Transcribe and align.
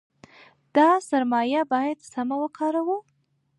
دا 0.75 0.89
سرمایه 1.09 1.61
باید 1.71 1.99
سمه 2.11 2.35
وکاروو. 2.43 2.97